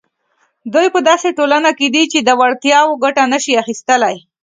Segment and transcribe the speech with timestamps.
[0.73, 4.15] دوی په داسې ټولنه کې دي چې له وړتیاوو ګټه نه شي اخیستلای.